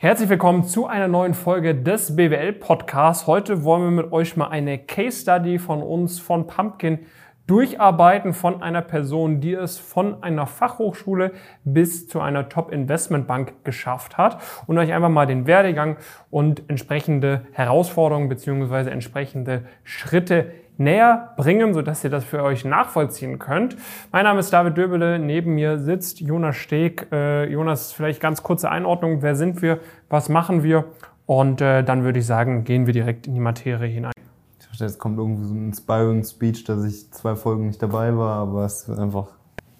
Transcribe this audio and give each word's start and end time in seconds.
Herzlich 0.00 0.28
willkommen 0.28 0.62
zu 0.62 0.86
einer 0.86 1.08
neuen 1.08 1.34
Folge 1.34 1.74
des 1.74 2.14
BWL 2.14 2.52
Podcasts. 2.52 3.26
Heute 3.26 3.64
wollen 3.64 3.82
wir 3.82 4.04
mit 4.04 4.12
euch 4.12 4.36
mal 4.36 4.46
eine 4.46 4.78
Case 4.78 5.22
Study 5.22 5.58
von 5.58 5.82
uns 5.82 6.20
von 6.20 6.46
Pumpkin 6.46 7.00
durcharbeiten 7.48 8.32
von 8.32 8.62
einer 8.62 8.80
Person, 8.80 9.40
die 9.40 9.54
es 9.54 9.76
von 9.76 10.22
einer 10.22 10.46
Fachhochschule 10.46 11.32
bis 11.64 12.06
zu 12.06 12.20
einer 12.20 12.48
Top 12.48 12.70
Investment 12.70 13.26
Bank 13.26 13.64
geschafft 13.64 14.16
hat 14.16 14.40
und 14.68 14.78
euch 14.78 14.92
einfach 14.92 15.08
mal 15.08 15.26
den 15.26 15.48
Werdegang 15.48 15.96
und 16.30 16.62
entsprechende 16.70 17.46
Herausforderungen 17.50 18.28
beziehungsweise 18.28 18.92
entsprechende 18.92 19.64
Schritte 19.82 20.52
näher 20.78 21.34
bringen, 21.36 21.74
sodass 21.74 22.02
ihr 22.04 22.10
das 22.10 22.24
für 22.24 22.42
euch 22.42 22.64
nachvollziehen 22.64 23.38
könnt. 23.38 23.76
Mein 24.12 24.24
Name 24.24 24.40
ist 24.40 24.52
David 24.52 24.76
Döbele, 24.76 25.18
neben 25.18 25.54
mir 25.54 25.78
sitzt 25.78 26.20
Jonas 26.20 26.56
Steg. 26.56 27.08
Äh, 27.12 27.50
Jonas, 27.50 27.92
vielleicht 27.92 28.20
ganz 28.20 28.42
kurze 28.42 28.70
Einordnung, 28.70 29.20
wer 29.20 29.34
sind 29.34 29.60
wir, 29.60 29.80
was 30.08 30.28
machen 30.28 30.62
wir? 30.62 30.84
Und 31.26 31.60
äh, 31.60 31.82
dann 31.82 32.04
würde 32.04 32.20
ich 32.20 32.26
sagen, 32.26 32.64
gehen 32.64 32.86
wir 32.86 32.94
direkt 32.94 33.26
in 33.26 33.34
die 33.34 33.40
Materie 33.40 33.88
hinein. 33.88 34.12
Ich 34.58 34.66
dachte, 34.66 34.84
jetzt 34.84 34.98
kommt 34.98 35.18
irgendwie 35.18 35.44
so 35.44 35.54
ein 35.54 35.66
Inspiring 35.66 36.24
Speech, 36.24 36.64
dass 36.64 36.84
ich 36.84 37.10
zwei 37.10 37.34
Folgen 37.34 37.66
nicht 37.66 37.82
dabei 37.82 38.16
war, 38.16 38.36
aber 38.36 38.64
es 38.64 38.88
wird 38.88 38.98
einfach 38.98 39.26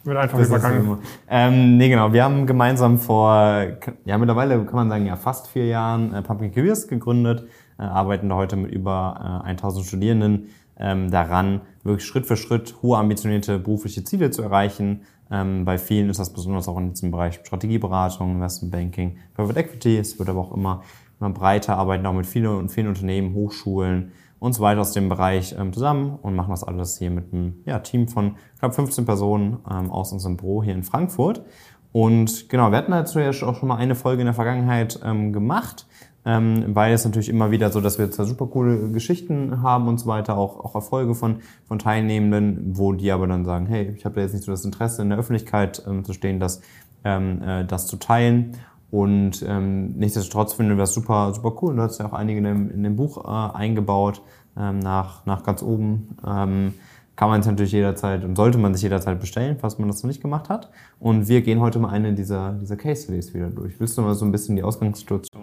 wird 0.05 0.17
einfach 0.17 0.39
übergangen. 0.39 0.99
Ähm, 1.29 1.77
nee, 1.77 1.89
genau. 1.89 2.13
Wir 2.13 2.25
haben 2.25 2.47
gemeinsam 2.47 2.99
vor, 2.99 3.67
ja, 4.05 4.19
mittlerweile 4.19 4.65
kann 4.65 4.75
man 4.75 4.89
sagen, 4.89 5.07
ja, 5.07 5.17
fast 5.17 5.49
vier 5.49 5.67
Jahren 5.67 6.15
äh, 6.15 6.23
Pumpkin 6.23 6.53
Careers 6.53 6.89
gegründet, 6.89 7.47
äh, 7.79 7.83
arbeiten 7.83 8.29
da 8.29 8.37
heute 8.37 8.57
mit 8.57 8.73
über 8.73 9.43
äh, 9.45 9.49
1000 9.49 9.87
Studierenden 9.87 10.49
ähm, 10.79 11.11
daran, 11.11 11.63
wirklich 11.83 12.07
Schritt 12.07 12.27
für 12.27 12.37
Schritt 12.37 12.77
hohe 12.83 12.99
ambitionierte 12.99 13.59
berufliche 13.59 14.05
Ziele 14.05 14.31
zu 14.31 14.43
erreichen. 14.43 15.03
Ähm, 15.31 15.65
bei 15.65 15.79
vielen 15.79 16.09
ist 16.09 16.21
das 16.21 16.33
besonders 16.33 16.69
auch 16.69 16.79
in 16.79 16.91
diesem 16.91 17.11
Bereich 17.11 17.41
Strategieberatung, 17.45 18.33
Investment 18.33 18.73
Banking, 18.73 19.19
Private 19.35 19.61
Equity. 19.61 19.99
Es 19.99 20.19
wird 20.19 20.29
aber 20.29 20.41
auch 20.41 20.53
immer, 20.53 20.83
immer 21.21 21.31
breiter, 21.31 21.77
arbeiten 21.77 22.07
auch 22.07 22.15
mit 22.15 22.27
vielen 22.27 22.69
vielen 22.69 22.89
Unternehmen, 22.89 23.35
Hochschulen 23.35 24.13
und 24.39 24.53
so 24.53 24.63
weiter 24.63 24.81
aus 24.81 24.93
dem 24.93 25.09
Bereich 25.09 25.55
ähm, 25.59 25.73
zusammen 25.73 26.19
und 26.23 26.35
machen 26.35 26.51
das 26.51 26.65
alles 26.65 26.99
hier 26.99 27.11
mit 27.11 27.33
einem 27.33 27.55
ja, 27.65 27.81
Team 27.81 28.09
von 28.09 28.37
knapp 28.59 28.75
15 28.75 29.05
Personen 29.05 29.59
ähm, 29.71 29.91
aus 29.91 30.13
unserem 30.13 30.37
Büro 30.37 30.63
hier 30.63 30.75
in 30.75 30.85
Frankfurt. 30.85 31.43
Und 31.91 32.49
genau, 32.49 32.71
wir 32.71 32.79
hatten 32.79 32.93
dazu 32.93 33.19
ja 33.19 33.31
auch 33.31 33.55
schon 33.55 33.69
mal 33.69 33.77
eine 33.77 33.95
Folge 33.95 34.21
in 34.21 34.27
der 34.27 34.35
Vergangenheit 34.35 35.01
ähm, 35.05 35.33
gemacht 35.33 35.87
ähm, 36.29 36.75
weil 36.75 36.93
es 36.93 37.07
natürlich 37.07 37.31
immer 37.31 37.51
wieder 37.51 37.71
so, 37.71 37.81
dass 37.81 37.99
wir 37.99 38.11
zwar 38.11 38.27
super 38.27 38.49
coole 38.49 38.91
Geschichten 38.91 39.63
haben 39.63 39.89
und 39.89 39.97
so 39.97 40.07
weiter, 40.07 40.37
auch, 40.37 40.63
auch 40.63 40.75
Erfolge 40.75 41.15
von, 41.15 41.37
von 41.67 41.79
Teilnehmenden, 41.79 42.77
wo 42.77 42.93
die 42.93 43.11
aber 43.13 43.27
dann 43.27 43.47
sagen, 43.47 43.65
hey, 43.65 43.95
ich 43.97 44.05
habe 44.05 44.17
da 44.17 44.21
jetzt 44.21 44.35
nicht 44.35 44.45
so 44.45 44.53
das 44.53 44.63
Interesse 44.63 45.01
in 45.01 45.09
der 45.09 45.19
Öffentlichkeit 45.19 45.83
ähm, 45.89 46.05
zu 46.05 46.13
stehen, 46.13 46.39
das, 46.39 46.61
ähm, 47.03 47.41
äh, 47.41 47.65
das 47.65 47.87
zu 47.87 47.97
teilen. 47.97 48.59
Und 48.91 49.43
ähm, 49.49 49.95
nichtsdestotrotz 49.97 50.53
finden 50.53 50.73
wir 50.73 50.83
das 50.83 50.93
super, 50.93 51.33
super 51.33 51.55
cool. 51.63 51.77
Du 51.77 51.81
hast 51.81 51.99
ja 51.99 52.05
auch 52.05 52.13
einige 52.13 52.39
in 52.39 52.45
dem, 52.45 52.71
in 52.71 52.83
dem 52.83 52.97
Buch 52.97 53.25
äh, 53.25 53.57
eingebaut, 53.57 54.21
ähm, 54.55 54.81
nach, 54.81 55.25
nach 55.25 55.43
ganz 55.45 55.63
oben. 55.63 56.19
Ähm, 56.27 56.75
kann 57.17 57.31
man 57.31 57.41
es 57.41 57.47
natürlich 57.47 57.73
jederzeit 57.73 58.23
und 58.23 58.37
sollte 58.37 58.59
man 58.59 58.75
sich 58.75 58.83
jederzeit 58.83 59.19
bestellen, 59.19 59.57
falls 59.59 59.79
man 59.79 59.89
das 59.89 60.03
noch 60.03 60.09
nicht 60.09 60.21
gemacht 60.21 60.49
hat. 60.49 60.71
Und 61.01 61.27
wir 61.27 61.41
gehen 61.41 61.59
heute 61.59 61.81
mal 61.81 61.89
eine 61.89 62.13
dieser, 62.13 62.53
dieser 62.53 62.77
Case 62.77 63.05
Studies 63.05 63.35
wieder 63.35 63.51
durch. 63.51 63.81
Willst 63.81 63.99
du 63.99 64.03
mal 64.03 64.15
so 64.15 64.25
ein 64.25 64.31
bisschen 64.31 64.55
die 64.55 64.63
Ausgangssituation 64.63 65.38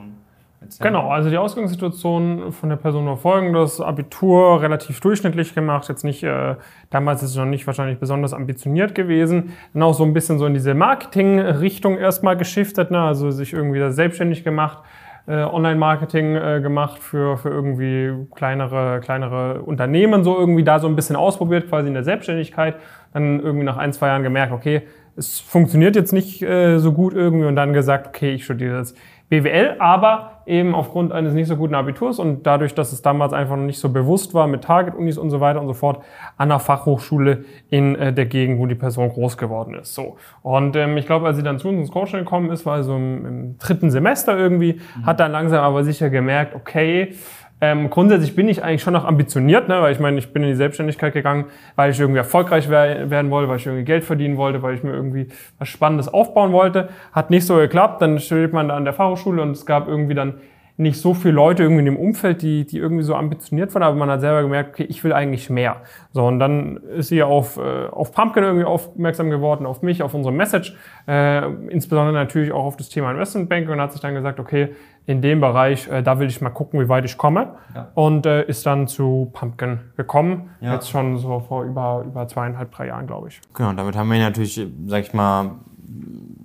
Genau, 0.80 1.10
also 1.10 1.30
die 1.30 1.38
Ausgangssituation 1.38 2.52
von 2.52 2.70
der 2.70 2.76
Person 2.76 3.06
war 3.06 3.18
folgendes. 3.18 3.80
Abitur 3.80 4.62
relativ 4.62 5.00
durchschnittlich 5.00 5.56
gemacht, 5.56 5.88
jetzt 5.90 6.04
nicht, 6.04 6.24
äh, 6.24 6.56
damals 6.90 7.24
ist 7.24 7.32
es 7.32 7.36
noch 7.38 7.46
nicht 7.46 7.66
wahrscheinlich 7.68 8.00
besonders 8.00 8.34
ambitioniert 8.34 8.96
gewesen. 8.96 9.54
Dann 9.74 9.84
auch 9.84 9.94
so 9.94 10.04
ein 10.04 10.14
bisschen 10.14 10.40
so 10.40 10.46
in 10.46 10.54
diese 10.54 10.74
Marketing-Richtung 10.74 11.98
erstmal 11.98 12.38
geschiftet, 12.38 12.92
ne? 12.92 13.00
also 13.02 13.32
sich 13.32 13.54
irgendwie 13.54 13.80
da 13.80 13.92
selbstständig 13.92 14.44
gemacht, 14.44 14.80
äh, 15.28 15.44
Online-Marketing 15.44 16.36
äh, 16.36 16.60
gemacht 16.62 17.02
für, 17.02 17.38
für 17.38 17.50
irgendwie 17.50 18.28
kleinere, 18.36 19.00
kleinere 19.00 19.62
Unternehmen, 19.62 20.24
so 20.24 20.38
irgendwie 20.38 20.64
da 20.64 20.80
so 20.80 20.88
ein 20.88 20.96
bisschen 20.96 21.16
ausprobiert, 21.16 21.70
quasi 21.70 21.88
in 21.88 21.94
der 21.94 22.04
Selbstständigkeit. 22.04 22.76
Dann 23.14 23.40
irgendwie 23.40 23.66
nach 23.66 23.78
ein, 23.78 23.94
zwei 23.94 24.08
Jahren 24.08 24.24
gemerkt, 24.24 24.52
okay, 24.52 24.84
es 25.18 25.40
funktioniert 25.40 25.96
jetzt 25.96 26.12
nicht 26.12 26.42
äh, 26.42 26.78
so 26.78 26.92
gut 26.92 27.14
irgendwie 27.14 27.46
und 27.46 27.56
dann 27.56 27.74
gesagt, 27.74 28.08
okay, 28.08 28.34
ich 28.34 28.44
studiere 28.44 28.78
das 28.78 28.94
BWL, 29.30 29.78
aber 29.80 30.42
eben 30.46 30.76
aufgrund 30.76 31.12
eines 31.12 31.34
nicht 31.34 31.48
so 31.48 31.56
guten 31.56 31.74
Abiturs 31.74 32.20
und 32.20 32.46
dadurch, 32.46 32.76
dass 32.76 32.94
es 32.94 33.02
damals 33.02 33.34
einfach 33.34 33.56
noch 33.56 33.64
nicht 33.64 33.80
so 33.80 33.90
bewusst 33.90 34.34
war 34.36 34.46
mit 34.46 34.64
Target-Unis 34.64 35.18
und 35.18 35.32
so 35.32 35.40
weiter 35.40 35.60
und 35.60 35.68
so 35.68 35.74
fort, 35.74 36.04
an 36.38 36.50
der 36.50 36.60
Fachhochschule 36.60 37.46
in 37.70 37.96
äh, 37.96 38.14
der 38.14 38.28
Gegend, 38.28 38.60
wo 38.60 38.68
die 38.68 38.76
Person 38.76 39.10
groß 39.10 39.38
geworden 39.38 39.74
ist. 39.74 39.96
So. 39.96 40.18
Und 40.44 40.76
ähm, 40.76 40.98
ich 40.98 41.08
glaube, 41.08 41.26
als 41.26 41.38
sie 41.38 41.44
dann 41.44 41.58
zu 41.58 41.70
uns 41.70 41.80
ins 41.80 41.92
Coaching 41.92 42.20
gekommen 42.20 42.52
ist, 42.52 42.66
war 42.66 42.84
so 42.84 42.96
im, 42.96 43.26
im 43.26 43.58
dritten 43.58 43.90
Semester 43.90 44.38
irgendwie, 44.38 44.74
mhm. 44.74 45.06
hat 45.06 45.20
dann 45.20 45.32
langsam 45.32 45.64
aber 45.64 45.84
sicher 45.84 46.12
gemerkt, 46.12 46.56
okay, 46.56 47.16
ähm, 47.62 47.90
grundsätzlich 47.90 48.36
bin 48.36 48.50
ich 48.50 48.64
eigentlich 48.64 48.82
schon 48.82 48.94
noch 48.94 49.06
ambitioniert, 49.06 49.70
ne? 49.70 49.82
weil 49.82 49.94
ich 49.94 50.00
meine, 50.00 50.18
ich 50.18 50.34
bin 50.34 50.44
in 50.44 50.50
die 50.50 50.56
Selbstständigkeit 50.56 51.14
gegangen, 51.14 51.46
weil 51.78 51.92
ich 51.92 52.00
irgendwie 52.00 52.18
erfolgreich 52.18 52.70
werden 52.70 53.32
wollte, 53.32 53.50
weil 53.50 53.58
ich 53.58 53.66
irgendwie 53.66 53.86
Geld 53.86 54.04
verdienen 54.04 54.36
wollte, 54.36 54.62
weil 54.62 54.76
ich 54.76 54.84
mir 54.84 54.92
irgendwie 54.92 55.30
was 55.58 55.70
Spannendes 55.70 56.10
aufbauen 56.10 56.52
wollte. 56.52 56.90
Hat 57.14 57.30
nicht 57.30 57.46
so 57.46 57.56
geklappt, 57.56 58.02
dann 58.02 58.20
studiert 58.20 58.52
man 58.52 58.68
da 58.68 58.76
an 58.76 58.84
der 58.84 58.94
Fachhochschule 58.94 59.42
und 59.42 59.52
es 59.52 59.66
gab 59.66 59.88
irgendwie 59.88 60.16
dann 60.16 60.36
nicht 60.78 61.00
so 61.00 61.14
viele 61.14 61.34
Leute 61.34 61.64
irgendwie 61.64 61.80
in 61.80 61.86
dem 61.86 61.98
Umfeld, 61.98 62.42
die, 62.42 62.66
die 62.66 62.78
irgendwie 62.78 63.04
so 63.04 63.16
ambitioniert 63.16 63.74
waren, 63.74 63.84
aber 63.84 63.96
man 63.96 64.10
hat 64.10 64.20
selber 64.20 64.42
gemerkt, 64.42 64.72
okay, 64.74 64.84
ich 64.84 65.04
will 65.06 65.14
eigentlich 65.14 65.50
mehr. 65.50 65.78
So, 66.12 66.26
und 66.26 66.40
dann 66.40 66.78
ist 66.78 67.08
sie 67.08 67.24
auf, 67.24 67.58
äh, 67.58 67.88
auf 67.88 68.12
Pumpkin 68.12 68.44
irgendwie 68.44 68.66
aufmerksam 68.66 69.30
geworden, 69.30 69.66
auf 69.66 69.82
mich, 69.82 70.04
auf 70.04 70.14
unsere 70.14 70.34
Message, 70.34 70.76
äh, 71.08 71.46
insbesondere 71.70 72.14
natürlich 72.14 72.52
auch 72.52 72.66
auf 72.66 72.76
das 72.76 72.90
Thema 72.90 73.12
Investment 73.12 73.48
Banking 73.48 73.72
und 73.72 73.80
hat 73.80 73.94
sich 73.94 74.02
dann 74.02 74.16
gesagt, 74.16 74.40
okay, 74.40 74.76
in 75.06 75.22
dem 75.22 75.40
Bereich, 75.40 75.88
äh, 75.88 76.04
da 76.04 76.20
will 76.20 76.28
ich 76.28 76.42
mal 76.42 76.50
gucken, 76.50 76.82
wie 76.82 76.90
weit 76.90 77.06
ich 77.06 77.18
komme. 77.18 77.56
Ja. 77.74 77.92
Und 77.94 78.26
äh, 78.26 78.46
ist 78.46 78.66
dann 78.66 78.88
zu 78.88 79.30
Pumpkin 79.32 79.80
gekommen. 79.96 80.50
Ja. 80.60 80.74
Jetzt 80.74 80.90
schon 80.90 81.18
so 81.18 81.40
vor 81.40 81.64
über, 81.64 82.04
über 82.06 82.28
zweieinhalb, 82.28 82.72
drei 82.72 82.88
Jahren, 82.88 83.08
glaube 83.08 83.30
ich. 83.30 83.40
Genau, 83.54 83.72
damit 83.74 83.96
haben 83.96 84.12
wir 84.12 84.20
natürlich, 84.20 84.60
sag 84.88 85.02
ich 85.02 85.14
mal, 85.14 85.52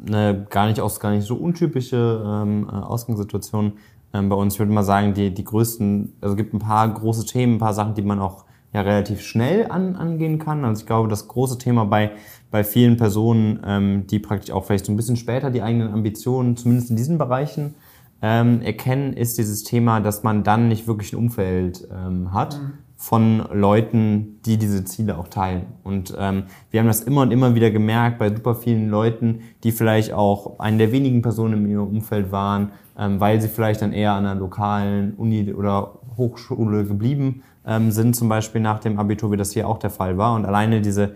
eine 0.07 0.47
gar 0.51 0.67
nicht, 0.67 0.81
aus, 0.81 1.01
gar 1.01 1.11
nicht 1.11 1.25
so 1.25 1.35
untypische 1.35 2.23
ähm, 2.25 2.69
äh, 2.71 2.77
Ausgangssituation 2.77 3.73
ähm, 4.13 4.29
bei 4.29 4.37
uns. 4.37 4.55
Ich 4.55 4.59
würde 4.61 4.73
mal 4.73 4.83
sagen, 4.83 5.15
die, 5.15 5.33
die 5.33 5.45
größten, 5.45 6.17
also 6.21 6.35
es 6.35 6.37
gibt 6.37 6.55
ein 6.55 6.59
paar 6.59 6.89
große 6.93 7.27
Themen, 7.27 7.55
ein 7.55 7.59
paar 7.59 7.75
Sachen, 7.75 7.95
die 7.95 8.03
man 8.03 8.21
auch 8.21 8.45
ja 8.73 8.83
relativ 8.83 9.21
schnell 9.21 9.71
an, 9.71 9.97
angehen 9.97 10.39
kann. 10.39 10.65
Also 10.65 10.81
ich 10.81 10.87
glaube, 10.87 11.09
das 11.09 11.29
große 11.29 11.59
Thema 11.59 11.85
bei, 11.85 12.13
bei 12.51 12.63
vielen 12.65 12.97
Personen, 12.97 13.61
ähm, 13.65 14.07
die 14.07 14.19
praktisch 14.19 14.53
auch 14.53 14.65
vielleicht 14.65 14.87
so 14.87 14.93
ein 14.93 14.97
bisschen 14.97 15.17
später 15.17 15.51
die 15.51 15.63
eigenen 15.63 15.93
Ambitionen, 15.93 16.57
zumindest 16.57 16.91
in 16.91 16.97
diesen 16.97 17.19
Bereichen, 17.19 17.75
ähm, 18.23 18.61
erkennen, 18.63 19.15
ist 19.15 19.39
dieses 19.39 19.65
Thema, 19.65 20.01
dass 20.01 20.23
man 20.23 20.45
dann 20.45 20.69
nicht 20.69 20.87
wirklich 20.87 21.13
ein 21.13 21.17
Umfeld 21.17 21.89
ähm, 21.91 22.33
hat 22.33 22.61
mhm. 22.61 22.73
Von 23.01 23.47
Leuten, 23.51 24.41
die 24.45 24.59
diese 24.59 24.85
Ziele 24.85 25.17
auch 25.17 25.29
teilen. 25.29 25.69
Und 25.85 26.15
ähm, 26.19 26.43
wir 26.71 26.81
haben 26.81 26.87
das 26.87 27.01
immer 27.01 27.23
und 27.23 27.31
immer 27.31 27.55
wieder 27.55 27.71
gemerkt 27.71 28.19
bei 28.19 28.29
super 28.29 28.55
vielen 28.55 28.91
Leuten, 28.91 29.41
die 29.65 29.73
vielleicht 29.73 30.13
auch 30.13 30.59
eine 30.59 30.77
der 30.77 30.93
wenigen 30.93 31.23
Personen 31.23 31.65
in 31.65 31.71
ihrem 31.71 31.87
Umfeld 31.87 32.31
waren, 32.31 32.73
ähm, 32.99 33.19
weil 33.19 33.41
sie 33.41 33.49
vielleicht 33.49 33.81
dann 33.81 33.95
eher 33.95 34.13
an 34.13 34.27
einer 34.27 34.39
lokalen 34.39 35.15
Uni 35.15 35.51
oder 35.55 35.95
Hochschule 36.19 36.85
geblieben 36.85 37.43
ähm, 37.67 37.91
sind, 37.91 38.17
zum 38.17 38.29
Beispiel 38.29 38.61
nach 38.61 38.81
dem 38.81 38.99
Abitur, 38.99 39.33
wie 39.33 39.39
das 39.39 39.53
hier 39.53 39.67
auch 39.67 39.79
der 39.79 39.89
Fall 39.89 40.19
war. 40.19 40.35
Und 40.35 40.45
alleine 40.45 40.83
diese 40.83 41.15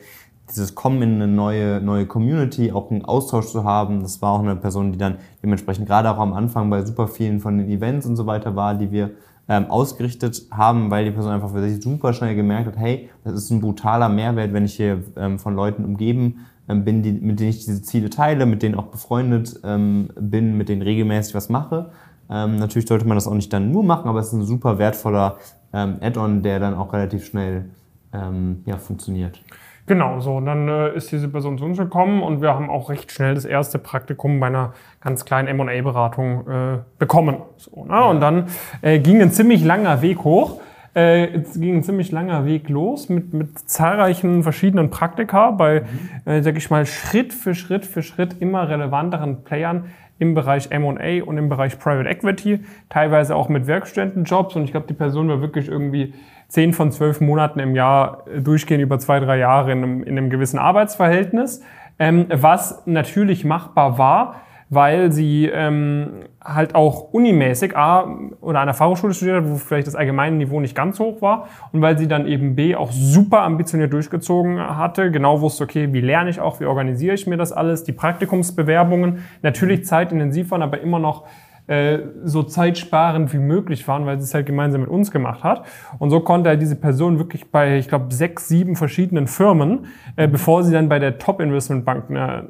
dieses 0.50 0.74
Kommen 0.74 1.02
in 1.02 1.14
eine 1.14 1.28
neue, 1.28 1.80
neue 1.80 2.06
Community, 2.06 2.70
auch 2.70 2.90
einen 2.90 3.04
Austausch 3.04 3.46
zu 3.46 3.64
haben. 3.64 4.00
Das 4.00 4.20
war 4.20 4.32
auch 4.32 4.40
eine 4.40 4.56
Person, 4.56 4.92
die 4.92 4.98
dann 4.98 5.16
dementsprechend 5.42 5.86
gerade 5.86 6.10
auch 6.10 6.18
am 6.18 6.34
Anfang 6.34 6.68
bei 6.68 6.82
super 6.82 7.08
vielen 7.08 7.40
von 7.40 7.56
den 7.56 7.68
Events 7.68 8.06
und 8.06 8.16
so 8.16 8.26
weiter 8.26 8.54
war, 8.54 8.74
die 8.74 8.90
wir 8.90 9.12
ähm, 9.48 9.66
ausgerichtet 9.70 10.46
haben, 10.50 10.90
weil 10.90 11.04
die 11.04 11.10
Person 11.10 11.32
einfach 11.32 11.50
für 11.50 11.62
sich 11.62 11.82
super 11.82 12.12
schnell 12.12 12.34
gemerkt 12.34 12.66
hat, 12.66 12.76
hey, 12.78 13.10
das 13.24 13.34
ist 13.34 13.50
ein 13.50 13.60
brutaler 13.60 14.08
Mehrwert, 14.08 14.52
wenn 14.52 14.64
ich 14.64 14.74
hier 14.74 15.02
ähm, 15.16 15.38
von 15.38 15.54
Leuten 15.54 15.84
umgeben 15.84 16.46
ähm, 16.68 16.84
bin, 16.84 17.02
die, 17.02 17.12
mit 17.12 17.40
denen 17.40 17.50
ich 17.50 17.64
diese 17.64 17.82
Ziele 17.82 18.10
teile, 18.10 18.46
mit 18.46 18.62
denen 18.62 18.74
auch 18.74 18.86
befreundet 18.86 19.60
ähm, 19.64 20.08
bin, 20.18 20.56
mit 20.56 20.68
denen 20.68 20.82
regelmäßig 20.82 21.34
was 21.34 21.48
mache. 21.48 21.90
Ähm, 22.30 22.56
natürlich 22.56 22.88
sollte 22.88 23.06
man 23.06 23.16
das 23.16 23.26
auch 23.26 23.34
nicht 23.34 23.52
dann 23.52 23.70
nur 23.70 23.84
machen, 23.84 24.08
aber 24.08 24.20
es 24.20 24.28
ist 24.28 24.32
ein 24.32 24.44
super 24.44 24.78
wertvoller 24.78 25.36
ähm, 25.74 25.96
Add-on, 26.00 26.42
der 26.42 26.60
dann 26.60 26.74
auch 26.74 26.92
relativ 26.92 27.26
schnell 27.26 27.66
ähm, 28.14 28.62
ja, 28.64 28.78
funktioniert. 28.78 29.42
Genau, 29.86 30.20
so. 30.20 30.36
Und 30.36 30.46
dann 30.46 30.68
äh, 30.68 30.94
ist 30.94 31.12
diese 31.12 31.28
Person 31.28 31.58
zu 31.58 31.64
uns 31.64 31.76
gekommen 31.76 32.22
und 32.22 32.40
wir 32.40 32.54
haben 32.54 32.70
auch 32.70 32.88
recht 32.88 33.12
schnell 33.12 33.34
das 33.34 33.44
erste 33.44 33.78
Praktikum 33.78 34.40
bei 34.40 34.46
einer 34.46 34.72
ganz 35.02 35.24
kleinen 35.24 35.48
M&A-Beratung 35.48 36.48
äh, 36.48 36.78
bekommen. 36.98 37.36
So, 37.56 37.84
ne? 37.84 38.04
Und 38.04 38.20
dann 38.20 38.46
äh, 38.80 38.98
ging 38.98 39.20
ein 39.20 39.30
ziemlich 39.30 39.62
langer 39.62 40.00
Weg 40.00 40.20
hoch. 40.20 40.60
Äh, 40.94 41.26
es 41.34 41.60
ging 41.60 41.76
ein 41.76 41.82
ziemlich 41.82 42.12
langer 42.12 42.46
Weg 42.46 42.70
los 42.70 43.10
mit, 43.10 43.34
mit 43.34 43.58
zahlreichen 43.58 44.42
verschiedenen 44.42 44.88
Praktika 44.88 45.50
bei, 45.50 45.82
mhm. 45.82 46.30
äh, 46.30 46.42
sag 46.42 46.56
ich 46.56 46.70
mal, 46.70 46.86
Schritt 46.86 47.34
für 47.34 47.54
Schritt 47.54 47.84
für 47.84 48.02
Schritt 48.02 48.40
immer 48.40 48.68
relevanteren 48.68 49.44
Playern 49.44 49.90
im 50.18 50.34
Bereich 50.34 50.70
M&A 50.70 51.24
und 51.24 51.36
im 51.36 51.48
Bereich 51.48 51.78
Private 51.78 52.08
Equity, 52.08 52.60
teilweise 52.88 53.34
auch 53.34 53.48
mit 53.48 53.66
Werkstudentenjobs 53.66 54.54
und 54.54 54.64
ich 54.64 54.70
glaube, 54.70 54.86
die 54.86 54.94
Person 54.94 55.28
war 55.28 55.40
wirklich 55.40 55.68
irgendwie 55.68 56.14
zehn 56.48 56.72
von 56.72 56.92
zwölf 56.92 57.20
Monaten 57.20 57.58
im 57.58 57.74
Jahr 57.74 58.24
äh, 58.26 58.40
durchgehen 58.40 58.80
über 58.80 58.98
zwei, 58.98 59.20
drei 59.20 59.38
Jahre 59.38 59.72
in 59.72 59.78
einem, 59.78 60.02
in 60.02 60.18
einem 60.18 60.30
gewissen 60.30 60.58
Arbeitsverhältnis, 60.58 61.62
ähm, 61.98 62.26
was 62.28 62.82
natürlich 62.86 63.44
machbar 63.44 63.98
war, 63.98 64.36
weil 64.70 65.12
sie 65.12 65.46
ähm, 65.46 66.24
halt 66.42 66.74
auch 66.74 67.12
unimäßig 67.12 67.76
A 67.76 68.08
oder 68.40 68.60
an 68.60 68.66
der 68.66 68.74
Fachhochschule 68.74 69.14
studiert 69.14 69.42
hat, 69.42 69.50
wo 69.50 69.56
vielleicht 69.56 69.86
das 69.86 69.94
allgemeine 69.94 70.36
Niveau 70.36 70.60
nicht 70.60 70.74
ganz 70.74 70.98
hoch 70.98 71.22
war 71.22 71.48
und 71.72 71.80
weil 71.80 71.98
sie 71.98 72.08
dann 72.08 72.26
eben 72.26 72.56
B 72.56 72.74
auch 72.74 72.90
super 72.90 73.42
ambitioniert 73.42 73.92
durchgezogen 73.92 74.58
hatte, 74.58 75.10
genau 75.10 75.40
wusste, 75.40 75.64
okay, 75.64 75.92
wie 75.92 76.00
lerne 76.00 76.30
ich 76.30 76.40
auch, 76.40 76.60
wie 76.60 76.64
organisiere 76.64 77.14
ich 77.14 77.26
mir 77.26 77.36
das 77.36 77.52
alles, 77.52 77.84
die 77.84 77.92
Praktikumsbewerbungen. 77.92 79.24
Natürlich 79.42 79.84
zeitintensiv 79.84 80.50
waren, 80.50 80.62
aber 80.62 80.80
immer 80.80 80.98
noch 80.98 81.24
äh, 81.66 81.98
so 82.24 82.42
zeitsparend 82.42 83.32
wie 83.32 83.38
möglich 83.38 83.88
waren, 83.88 84.04
weil 84.04 84.18
sie 84.18 84.24
es 84.24 84.34
halt 84.34 84.44
gemeinsam 84.44 84.82
mit 84.82 84.90
uns 84.90 85.10
gemacht 85.10 85.42
hat. 85.42 85.64
Und 85.98 86.10
so 86.10 86.20
konnte 86.20 86.50
halt 86.50 86.60
diese 86.60 86.76
Person 86.76 87.18
wirklich 87.18 87.50
bei, 87.50 87.78
ich 87.78 87.88
glaube, 87.88 88.12
sechs, 88.12 88.48
sieben 88.48 88.76
verschiedenen 88.76 89.26
Firmen, 89.26 89.86
äh, 90.16 90.28
bevor 90.28 90.62
sie 90.62 90.72
dann 90.72 90.90
bei 90.90 90.98
der 90.98 91.18
Top 91.18 91.40
Investment 91.40 91.84
Bank 91.84 92.10
eine, 92.10 92.44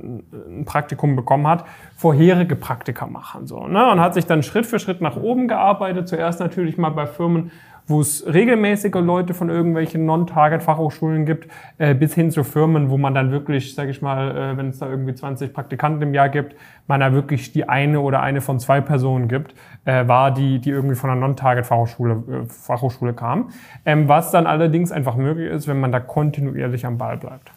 ein 0.48 0.64
Praktikum 0.64 1.14
bekommen 1.14 1.46
hat, 1.46 1.64
vorherige 1.96 2.56
Praktika 2.56 3.06
machen. 3.06 3.46
So, 3.46 3.68
ne? 3.68 3.90
Und 3.92 4.00
hat 4.00 4.14
sich 4.14 4.26
dann 4.26 4.42
Schritt 4.42 4.66
für 4.66 4.80
Schritt 4.80 5.00
nach 5.00 5.16
oben 5.16 5.46
gearbeitet. 5.46 6.08
Zuerst 6.08 6.40
natürlich 6.40 6.76
mal 6.76 6.90
bei 6.90 7.06
Firmen, 7.06 7.52
wo 7.86 8.00
es 8.00 8.24
regelmäßige 8.26 8.94
Leute 8.94 9.34
von 9.34 9.50
irgendwelchen 9.50 10.06
Non-Target-Fachhochschulen 10.06 11.26
gibt, 11.26 11.48
äh, 11.78 11.94
bis 11.94 12.14
hin 12.14 12.30
zu 12.30 12.42
Firmen, 12.42 12.88
wo 12.88 12.96
man 12.96 13.14
dann 13.14 13.30
wirklich, 13.30 13.74
sage 13.74 13.90
ich 13.90 14.00
mal, 14.00 14.36
äh, 14.36 14.56
wenn 14.56 14.68
es 14.68 14.78
da 14.78 14.88
irgendwie 14.88 15.14
20 15.14 15.52
Praktikanten 15.52 16.02
im 16.02 16.14
Jahr 16.14 16.30
gibt, 16.30 16.56
man 16.86 17.00
da 17.00 17.12
wirklich 17.12 17.52
die 17.52 17.68
eine 17.68 18.00
oder 18.00 18.20
eine 18.20 18.40
von 18.40 18.58
zwei 18.58 18.80
Personen 18.80 19.28
gibt, 19.28 19.54
äh, 19.84 20.08
war 20.08 20.32
die, 20.32 20.60
die 20.60 20.70
irgendwie 20.70 20.94
von 20.94 21.10
einer 21.10 21.20
Non-Target-Fachhochschule 21.20 22.22
äh, 22.30 22.46
Fachhochschule 22.46 23.12
kam. 23.12 23.50
Ähm, 23.84 24.08
was 24.08 24.30
dann 24.30 24.46
allerdings 24.46 24.90
einfach 24.90 25.16
möglich 25.16 25.50
ist, 25.50 25.68
wenn 25.68 25.80
man 25.80 25.92
da 25.92 26.00
kontinuierlich 26.00 26.86
am 26.86 26.96
Ball 26.96 27.18
bleibt. 27.18 27.52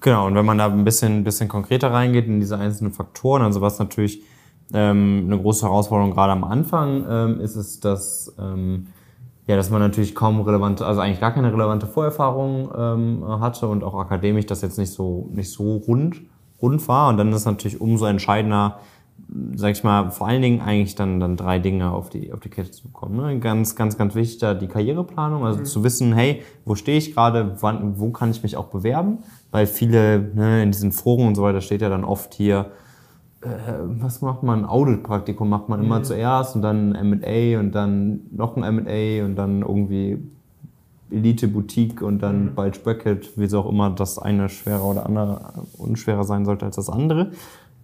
Genau, 0.00 0.26
und 0.26 0.34
wenn 0.34 0.46
man 0.46 0.58
da 0.58 0.66
ein 0.66 0.84
bisschen, 0.84 1.24
bisschen 1.24 1.48
konkreter 1.48 1.92
reingeht 1.92 2.26
in 2.26 2.40
diese 2.40 2.58
einzelnen 2.58 2.92
Faktoren, 2.92 3.42
also 3.42 3.60
was 3.60 3.78
natürlich 3.78 4.22
ähm, 4.72 5.24
eine 5.26 5.38
große 5.38 5.66
Herausforderung 5.66 6.12
gerade 6.12 6.32
am 6.32 6.44
Anfang 6.44 7.04
ähm, 7.08 7.40
ist, 7.40 7.56
ist, 7.56 7.84
dass 7.84 8.34
ähm, 8.38 8.86
ja, 9.50 9.56
dass 9.56 9.68
man 9.68 9.80
natürlich 9.80 10.14
kaum 10.14 10.40
relevante, 10.42 10.86
also 10.86 11.00
eigentlich 11.00 11.18
gar 11.18 11.32
keine 11.32 11.52
relevante 11.52 11.88
Vorerfahrung 11.88 12.70
ähm, 12.72 13.40
hatte 13.40 13.66
und 13.66 13.82
auch 13.82 13.96
akademisch 13.98 14.46
das 14.46 14.62
jetzt 14.62 14.78
nicht 14.78 14.92
so 14.92 15.28
nicht 15.32 15.50
so 15.50 15.78
rund 15.78 16.20
rund 16.62 16.86
war. 16.86 17.08
Und 17.08 17.16
dann 17.16 17.30
ist 17.30 17.38
es 17.38 17.44
natürlich 17.46 17.80
umso 17.80 18.04
entscheidender, 18.04 18.78
sag 19.56 19.72
ich 19.72 19.82
mal, 19.82 20.12
vor 20.12 20.28
allen 20.28 20.40
Dingen 20.40 20.60
eigentlich 20.60 20.94
dann 20.94 21.18
dann 21.18 21.36
drei 21.36 21.58
Dinge 21.58 21.90
auf 21.90 22.10
die 22.10 22.32
auf 22.32 22.38
die 22.38 22.48
Kette 22.48 22.70
zu 22.70 22.84
bekommen. 22.84 23.16
Ne? 23.16 23.40
Ganz 23.40 23.74
ganz 23.74 23.98
ganz 23.98 24.14
wichtig 24.14 24.38
da 24.38 24.54
die 24.54 24.68
Karriereplanung, 24.68 25.44
also 25.44 25.58
mhm. 25.58 25.64
zu 25.64 25.82
wissen, 25.82 26.12
hey, 26.12 26.44
wo 26.64 26.76
stehe 26.76 26.98
ich 26.98 27.12
gerade, 27.12 27.56
wann, 27.60 27.98
wo 27.98 28.10
kann 28.10 28.30
ich 28.30 28.44
mich 28.44 28.56
auch 28.56 28.66
bewerben? 28.66 29.18
Weil 29.50 29.66
viele 29.66 30.30
ne, 30.32 30.62
in 30.62 30.70
diesen 30.70 30.92
Foren 30.92 31.26
und 31.26 31.34
so 31.34 31.42
weiter 31.42 31.60
steht 31.60 31.82
ja 31.82 31.88
dann 31.88 32.04
oft 32.04 32.34
hier 32.34 32.70
äh, 33.42 33.48
was 34.00 34.20
macht 34.20 34.42
man? 34.42 34.64
Audit-Praktikum 34.64 35.48
macht 35.48 35.68
man 35.68 35.82
immer 35.82 36.00
mhm. 36.00 36.04
zuerst 36.04 36.56
und 36.56 36.62
dann 36.62 36.94
M&A 36.94 37.58
und 37.58 37.72
dann 37.72 38.20
noch 38.30 38.56
ein 38.56 38.62
M&A 38.62 39.24
und 39.24 39.36
dann 39.36 39.62
irgendwie 39.62 40.18
Elite 41.10 41.48
Boutique 41.48 42.02
und 42.02 42.20
dann 42.20 42.46
mhm. 42.46 42.54
bald 42.54 42.84
Bracket, 42.84 43.38
wie 43.38 43.46
so 43.46 43.60
auch 43.60 43.68
immer 43.68 43.90
das 43.90 44.18
eine 44.18 44.48
schwerer 44.48 44.84
oder 44.84 45.06
andere 45.06 45.64
unschwerer 45.78 46.24
sein 46.24 46.44
sollte 46.44 46.66
als 46.66 46.76
das 46.76 46.90
andere. 46.90 47.32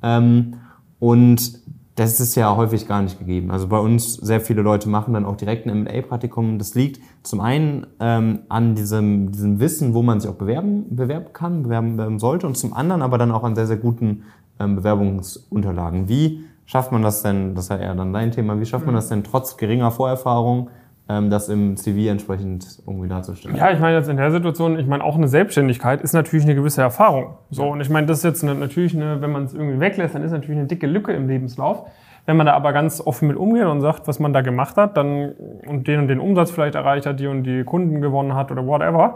Ähm, 0.03 0.55
und 0.99 1.61
das 1.97 2.21
ist 2.21 2.35
ja 2.35 2.55
häufig 2.55 2.87
gar 2.87 3.01
nicht 3.01 3.19
gegeben. 3.19 3.51
Also 3.51 3.69
bei 3.69 3.79
uns 3.79 4.15
sehr 4.15 4.43
viele 4.43 4.61
Leute 4.61 4.91
machen 4.91 5.15
dann 5.15 5.25
auch 5.25 5.37
direkt 5.37 5.67
ein 5.67 5.87
M&A-Praktikum. 5.87 6.59
Das 6.59 6.75
liegt 6.75 7.01
zum 7.23 7.41
einen 7.41 7.87
ähm, 8.01 8.41
an 8.51 8.75
diesem, 8.75 9.33
diesem 9.33 9.59
Wissen, 9.61 9.95
wo 9.95 10.03
man 10.03 10.21
sich 10.21 10.31
auch 10.31 10.35
bewerben, 10.35 10.95
bewerben 10.95 11.33
kann, 11.33 11.63
bewerben, 11.63 11.97
bewerben 11.97 12.19
sollte 12.19 12.47
und 12.47 12.59
zum 12.59 12.75
anderen 12.75 13.01
aber 13.01 13.17
dann 13.17 13.33
auch 13.33 13.45
an 13.45 13.55
sehr, 13.55 13.67
sehr 13.67 13.79
guten 13.79 14.25
Bewerbungsunterlagen. 14.59 16.09
Wie 16.09 16.45
schafft 16.67 16.93
man 16.93 17.03
das 17.03 17.23
denn, 17.23 17.55
das 17.55 17.65
ist 17.65 17.71
ja 17.71 17.79
eher 17.79 17.95
dann 17.95 18.13
dein 18.13 18.33
Thema, 18.33 18.61
wie 18.61 18.67
schafft 18.67 18.87
man 18.87 18.95
das 18.95 19.09
denn 19.09 19.25
trotz 19.25 19.57
geringer 19.57 19.91
Vorerfahrung, 19.91 20.71
ähm, 21.09 21.31
das 21.31 21.49
im 21.49 21.77
CV 21.77 22.11
entsprechend 22.11 22.83
irgendwie 22.87 23.09
darzustellen? 23.09 23.57
Ja, 23.57 23.71
ich 23.71 23.79
meine 23.79 23.97
jetzt 23.97 24.09
in 24.09 24.17
der 24.17 24.31
Situation, 24.31 24.79
ich 24.79 24.87
meine 24.87 25.05
auch 25.05 25.17
eine 25.17 25.29
Selbstständigkeit 25.29 26.01
ist 26.01 26.13
natürlich 26.13 26.45
eine 26.45 26.55
gewisse 26.55 26.83
Erfahrung. 26.83 27.37
So, 27.51 27.65
und 27.65 27.81
ich 27.81 27.91
meine, 27.91 28.07
das 28.07 28.19
ist 28.19 28.25
jetzt 28.25 28.43
eine, 28.43 28.55
natürlich 28.55 28.95
eine, 28.95 29.21
wenn 29.23 29.31
man 29.31 29.45
es 29.45 29.55
irgendwie 29.55 29.81
weglässt, 29.81 30.15
dann 30.15 30.23
ist 30.23 30.33
natürlich 30.33 30.59
eine 30.59 30.67
dicke 30.67 30.87
Lücke 30.87 31.13
im 31.13 31.29
Lebenslauf. 31.29 31.89
Wenn 32.27 32.37
man 32.37 32.47
da 32.47 32.55
aber 32.55 32.73
ganz 32.73 33.01
offen 33.01 33.29
mit 33.29 33.37
umgeht 33.37 33.67
und 33.67 33.81
sagt, 33.81 34.09
was 34.09 34.19
man 34.19 34.33
da 34.33 34.41
gemacht 34.41 34.77
hat, 34.77 34.97
dann 34.97 35.33
und 35.69 35.87
den 35.87 36.01
und 36.01 36.09
den 36.09 36.19
Umsatz 36.19 36.51
vielleicht 36.51 36.75
erreicht 36.75 37.07
hat, 37.07 37.21
die 37.21 37.29
und 37.29 37.45
die 37.45 37.63
Kunden 37.63 38.01
gewonnen 38.01 38.35
hat 38.35 38.51
oder 38.51 38.67
whatever, 38.67 39.15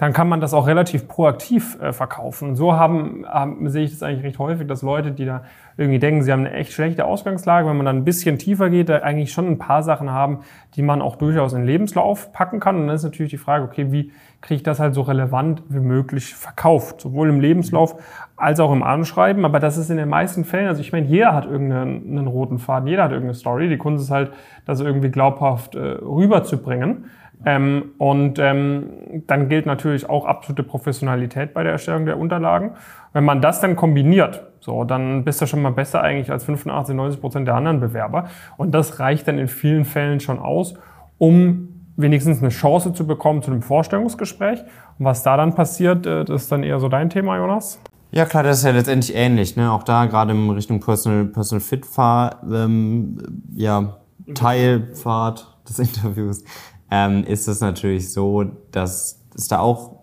dann 0.00 0.14
kann 0.14 0.30
man 0.30 0.40
das 0.40 0.54
auch 0.54 0.66
relativ 0.66 1.08
proaktiv 1.08 1.78
äh, 1.78 1.92
verkaufen. 1.92 2.48
Und 2.48 2.56
so 2.56 2.72
haben, 2.72 3.26
haben, 3.28 3.68
sehe 3.68 3.84
ich 3.84 3.90
das 3.90 4.02
eigentlich 4.02 4.24
recht 4.24 4.38
häufig, 4.38 4.66
dass 4.66 4.80
Leute, 4.80 5.12
die 5.12 5.26
da 5.26 5.44
irgendwie 5.76 5.98
denken, 5.98 6.22
sie 6.22 6.32
haben 6.32 6.46
eine 6.46 6.54
echt 6.54 6.72
schlechte 6.72 7.04
Ausgangslage, 7.04 7.68
wenn 7.68 7.76
man 7.76 7.84
dann 7.84 7.98
ein 7.98 8.04
bisschen 8.04 8.38
tiefer 8.38 8.70
geht, 8.70 8.88
da 8.88 9.00
eigentlich 9.00 9.30
schon 9.30 9.46
ein 9.46 9.58
paar 9.58 9.82
Sachen 9.82 10.10
haben, 10.10 10.38
die 10.74 10.80
man 10.80 11.02
auch 11.02 11.16
durchaus 11.16 11.52
in 11.52 11.60
den 11.60 11.66
Lebenslauf 11.66 12.32
packen 12.32 12.60
kann. 12.60 12.76
Und 12.76 12.86
dann 12.86 12.96
ist 12.96 13.04
natürlich 13.04 13.30
die 13.30 13.36
Frage, 13.36 13.62
okay, 13.62 13.92
wie 13.92 14.10
kriege 14.40 14.56
ich 14.56 14.62
das 14.62 14.80
halt 14.80 14.94
so 14.94 15.02
relevant 15.02 15.62
wie 15.68 15.80
möglich 15.80 16.34
verkauft? 16.34 17.02
Sowohl 17.02 17.28
im 17.28 17.40
Lebenslauf 17.40 18.02
als 18.36 18.58
auch 18.58 18.72
im 18.72 18.82
Anschreiben. 18.82 19.44
Aber 19.44 19.60
das 19.60 19.76
ist 19.76 19.90
in 19.90 19.98
den 19.98 20.08
meisten 20.08 20.46
Fällen, 20.46 20.68
also 20.68 20.80
ich 20.80 20.92
meine, 20.92 21.08
jeder 21.08 21.34
hat 21.34 21.44
irgendeinen 21.44 22.18
einen 22.18 22.26
roten 22.26 22.58
Faden, 22.58 22.88
jeder 22.88 23.02
hat 23.02 23.10
irgendeine 23.10 23.34
Story. 23.34 23.68
Die 23.68 23.76
Kunst 23.76 24.04
ist 24.04 24.10
halt, 24.10 24.32
das 24.64 24.80
irgendwie 24.80 25.10
glaubhaft 25.10 25.74
äh, 25.74 25.80
rüberzubringen. 25.80 27.04
Ähm, 27.44 27.92
und 27.98 28.38
ähm, 28.38 29.22
dann 29.26 29.48
gilt 29.48 29.66
natürlich 29.66 30.08
auch 30.08 30.26
absolute 30.26 30.62
Professionalität 30.62 31.54
bei 31.54 31.62
der 31.62 31.72
Erstellung 31.72 32.04
der 32.04 32.18
Unterlagen. 32.18 32.72
Wenn 33.12 33.24
man 33.24 33.40
das 33.40 33.60
dann 33.60 33.76
kombiniert, 33.76 34.42
so, 34.60 34.84
dann 34.84 35.24
bist 35.24 35.40
du 35.40 35.46
schon 35.46 35.62
mal 35.62 35.72
besser 35.72 36.02
eigentlich 36.02 36.30
als 36.30 36.44
85, 36.44 36.94
90 36.94 37.20
Prozent 37.20 37.48
der 37.48 37.54
anderen 37.54 37.80
Bewerber. 37.80 38.28
Und 38.58 38.72
das 38.72 39.00
reicht 39.00 39.26
dann 39.26 39.38
in 39.38 39.48
vielen 39.48 39.86
Fällen 39.86 40.20
schon 40.20 40.38
aus, 40.38 40.74
um 41.16 41.68
wenigstens 41.96 42.40
eine 42.40 42.50
Chance 42.50 42.92
zu 42.92 43.06
bekommen 43.06 43.42
zu 43.42 43.50
einem 43.50 43.62
Vorstellungsgespräch. 43.62 44.60
Und 44.98 45.04
was 45.06 45.22
da 45.22 45.36
dann 45.36 45.54
passiert, 45.54 46.06
äh, 46.06 46.24
das 46.24 46.42
ist 46.42 46.52
dann 46.52 46.62
eher 46.62 46.78
so 46.78 46.88
dein 46.88 47.08
Thema, 47.08 47.38
Jonas? 47.38 47.80
Ja 48.12 48.26
klar, 48.26 48.42
das 48.42 48.58
ist 48.58 48.64
ja 48.64 48.72
letztendlich 48.72 49.16
ähnlich. 49.16 49.56
Ne? 49.56 49.70
Auch 49.70 49.84
da 49.84 50.06
gerade 50.06 50.32
in 50.32 50.50
Richtung 50.50 50.80
Personal, 50.80 51.24
Personal 51.26 51.60
Fit 51.60 51.86
Fahr, 51.86 52.42
ähm, 52.50 53.18
ja, 53.54 53.96
Teilfahrt 54.34 55.56
des 55.68 55.78
Interviews 55.78 56.44
ähm, 56.90 57.24
ist 57.24 57.48
es 57.48 57.60
natürlich 57.60 58.12
so, 58.12 58.44
dass 58.70 59.20
es 59.34 59.48
da 59.48 59.60
auch 59.60 60.00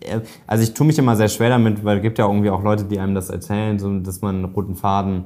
äh, 0.00 0.20
also 0.46 0.62
ich 0.62 0.74
tue 0.74 0.86
mich 0.86 0.98
immer 0.98 1.16
sehr 1.16 1.28
schwer 1.28 1.50
damit, 1.50 1.84
weil 1.84 1.98
es 1.98 2.02
gibt 2.02 2.18
ja 2.18 2.26
irgendwie 2.26 2.50
auch 2.50 2.62
Leute, 2.62 2.84
die 2.84 2.98
einem 2.98 3.14
das 3.14 3.30
erzählen, 3.30 3.78
so, 3.78 3.98
dass 4.00 4.20
man 4.20 4.36
einen 4.36 4.44
roten 4.46 4.74
Faden 4.74 5.24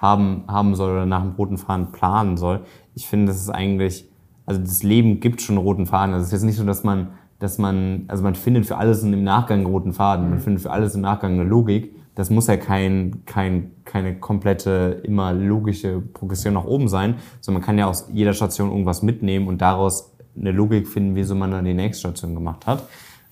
haben, 0.00 0.44
haben 0.46 0.74
soll 0.74 0.92
oder 0.92 1.06
nach 1.06 1.22
einem 1.22 1.32
roten 1.32 1.58
Faden 1.58 1.92
planen 1.92 2.36
soll. 2.36 2.60
Ich 2.94 3.06
finde, 3.06 3.26
das 3.26 3.40
ist 3.40 3.50
eigentlich, 3.50 4.08
also 4.44 4.60
das 4.60 4.82
Leben 4.82 5.20
gibt 5.20 5.40
schon 5.40 5.56
einen 5.56 5.64
roten 5.64 5.86
Faden. 5.86 6.14
Also 6.14 6.22
es 6.22 6.28
ist 6.28 6.32
jetzt 6.32 6.44
nicht 6.44 6.56
so, 6.56 6.64
dass 6.64 6.84
man, 6.84 7.08
dass 7.38 7.58
man, 7.58 8.04
also 8.08 8.22
man 8.22 8.34
findet 8.34 8.66
für 8.66 8.76
alles 8.76 9.02
im 9.02 9.24
Nachgang 9.24 9.60
einen 9.60 9.66
roten 9.66 9.92
Faden. 9.92 10.28
Man 10.28 10.38
mhm. 10.38 10.42
findet 10.42 10.62
für 10.62 10.70
alles 10.70 10.94
im 10.94 11.00
Nachgang 11.00 11.32
eine 11.32 11.44
Logik. 11.44 11.94
Das 12.14 12.30
muss 12.30 12.46
ja 12.46 12.56
kein, 12.56 13.24
kein, 13.26 13.72
keine 13.84 14.18
komplette, 14.18 15.02
immer 15.04 15.34
logische 15.34 16.00
Progression 16.00 16.54
nach 16.54 16.64
oben 16.64 16.88
sein, 16.88 17.16
sondern 17.40 17.60
man 17.60 17.66
kann 17.66 17.78
ja 17.78 17.86
aus 17.86 18.08
jeder 18.10 18.32
Station 18.32 18.70
irgendwas 18.70 19.02
mitnehmen 19.02 19.48
und 19.48 19.60
daraus 19.60 20.15
eine 20.38 20.52
Logik 20.52 20.88
finden, 20.88 21.14
wieso 21.14 21.34
man 21.34 21.50
dann 21.50 21.64
die 21.64 21.74
nächste 21.74 22.08
Station 22.08 22.34
gemacht 22.34 22.66
hat. 22.66 22.82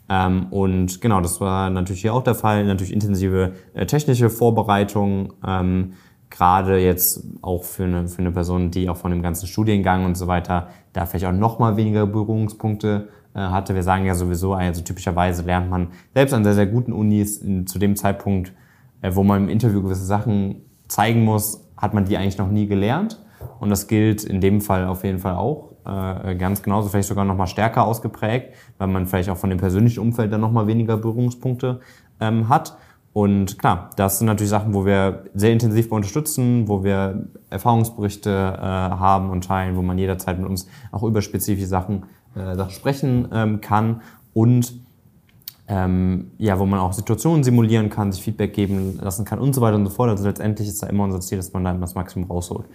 Ähm, 0.09 0.47
und 0.51 1.01
genau, 1.01 1.21
das 1.21 1.41
war 1.41 1.71
natürlich 1.71 2.03
hier 2.03 2.15
auch 2.15 2.23
der 2.23 2.35
Fall. 2.35 2.65
Natürlich 2.65 2.93
intensive 2.93 3.53
äh, 3.75 3.87
technische 3.87 4.31
Vorbereitung, 4.31 5.33
ähm, 5.47 5.95
gerade 6.31 6.79
jetzt 6.79 7.25
auch 7.43 7.65
für 7.65 7.85
eine, 7.85 8.09
für 8.09 8.19
eine 8.19 8.33
Person, 8.33 8.71
die 8.71 8.89
auch 8.89 8.97
von 8.97 9.11
dem 9.11 9.23
ganzen 9.23 9.47
Studiengang 9.47 10.05
und 10.05 10.17
so 10.17 10.27
weiter 10.27 10.69
da 10.93 11.07
vielleicht 11.07 11.27
auch 11.27 11.33
noch 11.33 11.59
mal 11.59 11.77
weniger 11.77 12.07
Berührungspunkte 12.07 13.09
äh, 13.35 13.39
hatte. 13.39 13.75
Wir 13.75 13.83
sagen 13.83 14.05
ja 14.05 14.15
sowieso, 14.15 14.55
also 14.55 14.83
typischerweise 14.83 15.43
lernt 15.43 15.71
man 15.71 15.89
selbst 16.15 16.35
an 16.35 16.45
sehr, 16.45 16.55
sehr 16.55 16.67
guten 16.67 16.93
Unis 16.93 17.39
in, 17.39 17.67
zu 17.67 17.79
dem 17.79 17.97
Zeitpunkt, 17.97 18.53
äh, 19.01 19.15
wo 19.15 19.23
man 19.23 19.45
im 19.45 19.49
Interview 19.49 19.83
gewisse 19.83 20.05
Sachen 20.05 20.63
zeigen 20.89 21.25
muss, 21.25 21.65
hat 21.77 21.95
man 21.95 22.05
die 22.05 22.17
eigentlich 22.17 22.39
noch 22.39 22.51
nie 22.51 22.67
gelernt. 22.67 23.21
Und 23.61 23.71
das 23.71 23.87
gilt 23.87 24.25
in 24.25 24.41
dem 24.41 24.61
Fall 24.61 24.87
auf 24.87 25.05
jeden 25.05 25.19
Fall 25.19 25.35
auch 25.35 25.74
äh, 25.87 26.35
ganz 26.37 26.62
genauso, 26.62 26.88
vielleicht 26.88 27.09
sogar 27.09 27.25
noch 27.25 27.37
mal 27.37 27.47
stärker 27.47 27.87
ausgeprägt, 27.87 28.55
weil 28.79 28.88
man 28.88 29.07
vielleicht 29.07 29.29
auch 29.31 29.37
von 29.37 29.50
dem 29.50 29.59
persönlichen 29.59 30.00
Umfeld 30.00 30.33
dann 30.33 30.41
noch 30.41 30.53
mal 30.53 30.67
weniger 30.67 30.97
Berührungspunkte 30.97 31.81
ähm, 32.21 32.49
hat. 32.49 32.76
Und 33.12 33.59
klar, 33.59 33.91
das 33.97 34.19
sind 34.19 34.26
natürlich 34.26 34.50
Sachen, 34.50 34.75
wo 34.75 34.85
wir 34.85 35.25
sehr 35.35 35.53
intensiv 35.53 35.93
unterstützen, 35.93 36.67
wo 36.67 36.83
wir 36.83 37.29
Erfahrungsberichte 37.49 38.31
äh, 38.31 38.61
haben 38.61 39.31
und 39.31 39.45
teilen, 39.45 39.76
wo 39.76 39.83
man 39.83 39.99
jederzeit 39.99 40.38
mit 40.38 40.49
uns 40.49 40.67
auch 40.91 41.05
über 41.05 41.23
spezifische 41.23 41.69
Sachen, 41.69 42.07
äh, 42.35 42.57
Sachen 42.57 42.73
sprechen 42.73 43.29
ähm, 43.33 43.61
kann 43.61 44.03
und 44.33 44.84
ähm, 45.66 46.33
ja, 46.38 46.59
wo 46.59 46.66
man 46.66 46.80
auch 46.80 46.92
Situationen 46.92 47.42
simulieren 47.42 47.90
kann, 47.90 48.12
sich 48.12 48.23
Feedback 48.23 48.52
geben 48.52 48.99
lassen 49.00 49.25
kann 49.25 49.38
und 49.38 49.54
so 49.54 49.61
weiter 49.61 49.76
und 49.76 49.87
so 49.87 49.92
fort. 49.92 50.11
Also 50.11 50.26
letztendlich 50.26 50.68
ist 50.68 50.83
da 50.83 50.88
immer 50.88 51.04
unser 51.04 51.21
Ziel, 51.21 51.38
dass 51.38 51.52
man 51.52 51.64
da 51.64 51.73
das 51.73 51.94
Maximum 51.94 52.30
rausholt. 52.30 52.66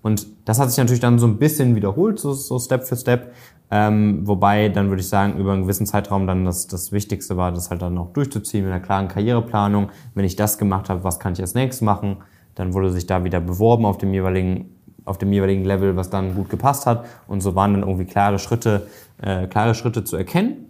Und 0.00 0.26
das 0.44 0.58
hat 0.58 0.70
sich 0.70 0.78
natürlich 0.78 1.00
dann 1.00 1.18
so 1.18 1.26
ein 1.26 1.38
bisschen 1.38 1.74
wiederholt, 1.74 2.18
so, 2.18 2.32
so 2.32 2.58
Step 2.58 2.84
für 2.84 2.96
Step. 2.96 3.34
Ähm, 3.70 4.26
wobei 4.26 4.70
dann 4.70 4.88
würde 4.88 5.00
ich 5.00 5.08
sagen, 5.08 5.38
über 5.38 5.52
einen 5.52 5.62
gewissen 5.62 5.84
Zeitraum 5.84 6.26
dann 6.26 6.44
das, 6.44 6.68
das 6.68 6.92
Wichtigste 6.92 7.36
war, 7.36 7.52
das 7.52 7.70
halt 7.70 7.82
dann 7.82 7.98
auch 7.98 8.12
durchzuziehen 8.12 8.64
mit 8.64 8.72
einer 8.72 8.82
klaren 8.82 9.08
Karriereplanung. 9.08 9.90
Wenn 10.14 10.24
ich 10.24 10.36
das 10.36 10.56
gemacht 10.56 10.88
habe, 10.88 11.04
was 11.04 11.20
kann 11.20 11.34
ich 11.34 11.40
als 11.40 11.54
nächstes 11.54 11.82
machen? 11.82 12.18
dann 12.58 12.74
wurde 12.74 12.90
sich 12.90 13.06
da 13.06 13.22
wieder 13.24 13.40
beworben 13.40 13.86
auf 13.86 13.98
dem 13.98 14.12
jeweiligen 14.12 14.74
auf 15.04 15.16
dem 15.16 15.32
jeweiligen 15.32 15.64
Level, 15.64 15.96
was 15.96 16.10
dann 16.10 16.34
gut 16.34 16.50
gepasst 16.50 16.84
hat. 16.84 17.06
Und 17.28 17.40
so 17.40 17.54
waren 17.54 17.72
dann 17.72 17.82
irgendwie 17.82 18.04
klare 18.04 18.38
Schritte, 18.38 18.88
äh, 19.22 19.46
klare 19.46 19.74
Schritte 19.74 20.04
zu 20.04 20.18
erkennen. 20.18 20.66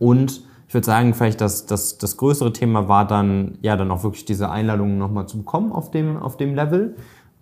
Und 0.00 0.42
ich 0.66 0.74
würde 0.74 0.86
sagen, 0.86 1.14
vielleicht 1.14 1.40
das, 1.40 1.66
das, 1.66 1.98
das 1.98 2.16
größere 2.16 2.52
Thema 2.52 2.88
war 2.88 3.06
dann, 3.06 3.58
ja, 3.62 3.76
dann 3.76 3.90
auch 3.90 4.02
wirklich 4.02 4.24
diese 4.24 4.50
Einladungen 4.50 4.98
nochmal 4.98 5.26
zu 5.26 5.38
bekommen 5.38 5.72
auf 5.72 5.90
dem, 5.90 6.16
auf 6.16 6.36
dem 6.36 6.54
Level. 6.54 6.96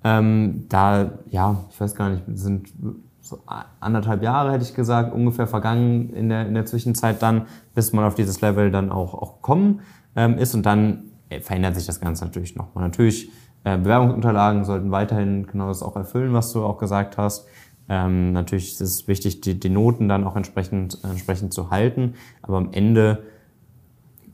Ähm, 0.04 0.66
da, 0.68 1.12
ja, 1.30 1.64
ich 1.70 1.80
weiß 1.80 1.94
gar 1.94 2.10
nicht, 2.10 2.24
sind 2.34 2.72
so 3.20 3.38
anderthalb 3.80 4.22
Jahre, 4.22 4.52
hätte 4.52 4.64
ich 4.64 4.74
gesagt, 4.74 5.14
ungefähr 5.14 5.46
vergangen 5.46 6.10
in 6.10 6.28
der, 6.28 6.46
in 6.46 6.54
der 6.54 6.66
Zwischenzeit 6.66 7.22
dann, 7.22 7.46
bis 7.74 7.92
man 7.92 8.04
auf 8.04 8.14
dieses 8.14 8.40
Level 8.40 8.70
dann 8.70 8.90
auch, 8.90 9.14
auch 9.14 9.36
gekommen 9.36 9.80
ähm, 10.16 10.38
ist. 10.38 10.54
Und 10.54 10.66
dann 10.66 11.04
äh, 11.28 11.40
verändert 11.40 11.76
sich 11.76 11.86
das 11.86 12.00
Ganze 12.00 12.24
natürlich 12.24 12.56
nochmal. 12.56 12.84
Natürlich, 12.84 13.30
äh, 13.64 13.78
Bewerbungsunterlagen 13.78 14.64
sollten 14.64 14.90
weiterhin 14.90 15.46
genau 15.46 15.68
das 15.68 15.82
auch 15.82 15.94
erfüllen, 15.96 16.32
was 16.32 16.52
du 16.52 16.64
auch 16.64 16.78
gesagt 16.78 17.16
hast. 17.16 17.46
Ähm, 17.92 18.32
natürlich 18.32 18.72
ist 18.72 18.80
es 18.80 19.06
wichtig, 19.06 19.42
die, 19.42 19.60
die 19.60 19.68
Noten 19.68 20.08
dann 20.08 20.24
auch 20.24 20.34
entsprechend, 20.34 20.96
entsprechend 21.04 21.52
zu 21.52 21.70
halten. 21.70 22.14
Aber 22.40 22.56
am 22.56 22.72
Ende 22.72 23.22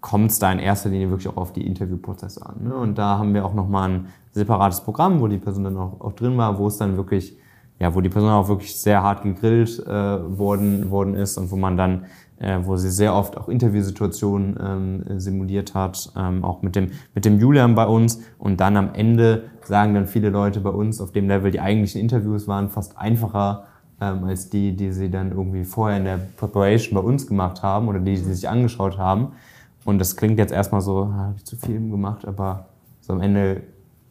kommt 0.01 0.31
es 0.31 0.39
da 0.39 0.53
in 0.53 0.61
erster 0.61 0.91
Linie 0.91 1.11
wirklich 1.11 1.27
auch 1.27 1.37
auf 1.37 1.53
die 1.53 1.67
Interviewprozesse 1.67 2.47
an. 2.47 2.63
Ne? 2.63 2.77
Und 2.77 2.99
da 2.99 3.19
haben 3.19 3.35
wir 3.35 3.45
auch 3.45 3.55
nochmal 3.55 3.91
ein 3.91 4.07
separates 4.31 4.83
Programm, 4.83 5.21
wo 5.21 5.27
die 5.27 5.39
Person 5.39 5.65
dann 5.65 5.77
auch, 5.77 6.01
auch 6.01 6.13
drin 6.13 6.39
war, 6.39 6.57
wo 6.57 6.69
es 6.69 6.77
dann 6.77 6.97
wirklich, 6.97 7.37
ja, 7.81 7.93
wo 7.97 8.01
die 8.01 8.09
Person 8.09 8.31
auch 8.31 8.47
wirklich 8.47 8.77
sehr 8.77 9.03
hart 9.03 9.25
gegrillt 9.25 9.85
äh, 9.85 9.91
worden, 9.91 10.91
worden 10.91 11.15
ist 11.15 11.37
und 11.37 11.51
wo 11.51 11.57
man 11.57 11.77
dann, 11.77 12.05
äh, 12.41 12.59
wo 12.63 12.77
sie 12.77 12.91
sehr 12.91 13.15
oft 13.15 13.37
auch 13.37 13.49
Interviewsituationen 13.49 14.59
ähm, 14.61 15.21
simuliert 15.21 15.75
hat, 15.75 16.13
ähm, 16.17 16.45
auch 16.45 16.63
mit 16.63 16.77
dem, 16.77 16.91
mit 17.15 17.25
dem 17.25 17.39
Julian 17.39 17.75
bei 17.75 17.87
uns. 17.87 18.21
Und 18.39 18.61
dann 18.61 18.77
am 18.77 18.95
Ende 18.95 19.45
sagen 19.65 19.95
dann 19.95 20.07
viele 20.07 20.31
Leute 20.31 20.61
bei 20.61 20.71
uns 20.71 21.01
auf 21.01 21.13
dem 21.13 21.29
Level, 21.29 21.51
die 21.51 21.61
eigentlichen 21.61 22.01
Interviews 22.01 22.49
waren 22.49 22.69
fast 22.69 22.97
einfacher 22.99 23.65
ähm, 24.01 24.25
als 24.25 24.49
die, 24.49 24.77
die 24.77 24.93
sie 24.93 25.11
dann 25.11 25.33
irgendwie 25.33 25.65
vorher 25.65 25.99
in 25.99 26.05
der 26.05 26.19
Preparation 26.37 26.95
bei 26.95 27.07
uns 27.07 27.27
gemacht 27.27 27.63
haben 27.63 27.89
oder 27.89 27.99
die, 27.99 28.15
die 28.15 28.35
sich 28.35 28.49
angeschaut 28.49 28.99
haben. 28.99 29.33
Und 29.85 29.99
das 29.99 30.17
klingt 30.17 30.39
jetzt 30.39 30.53
erstmal 30.53 30.81
so, 30.81 31.13
habe 31.13 31.35
ich 31.37 31.45
zu 31.45 31.57
viel 31.57 31.79
gemacht, 31.79 32.27
aber 32.27 32.67
so 33.01 33.13
am 33.13 33.21
Ende 33.21 33.63